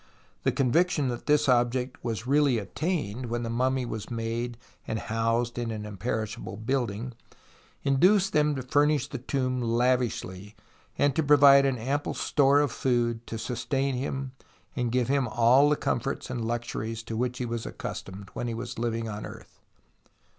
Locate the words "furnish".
8.63-9.07